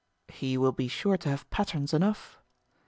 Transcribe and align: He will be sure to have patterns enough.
He 0.29 0.57
will 0.57 0.71
be 0.71 0.87
sure 0.87 1.15
to 1.17 1.29
have 1.29 1.47
patterns 1.51 1.93
enough. 1.93 2.39